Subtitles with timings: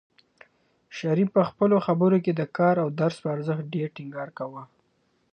[0.97, 4.63] شریف په خپلو خبرو کې د کار او درس په ارزښت ډېر ټینګار کاوه.